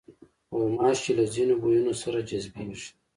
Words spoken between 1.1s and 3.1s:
له ځینو بویونو سره جذبېږي.